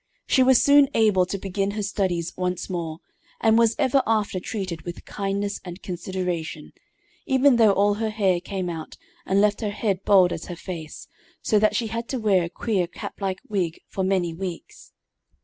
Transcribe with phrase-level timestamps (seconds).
[0.25, 3.01] She was soon able to begin her studies once more,
[3.39, 6.73] and was ever afterward treated with kindness and consideration,
[7.27, 11.07] even though all her hair came out and left her head bald as her face,
[11.43, 14.91] so that she had to wear a queer cap like wig for many weeks.